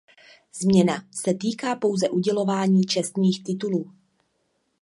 [0.53, 3.93] Změna se týká pouze udělování čestných titulů.